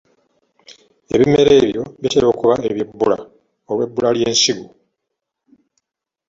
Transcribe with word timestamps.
Ebimera 1.13 1.51
ebyo 1.61 1.83
bitera 2.01 2.25
okuba 2.33 2.55
ebyebbula 2.69 3.17
olw’ebbula 3.69 4.09
ly’ensigo. 4.17 4.67